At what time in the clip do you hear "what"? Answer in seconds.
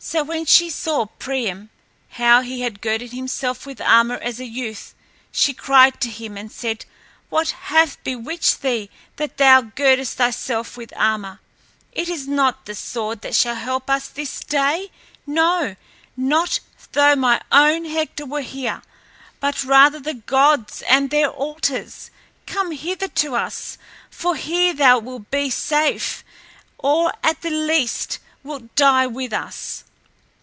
7.30-7.48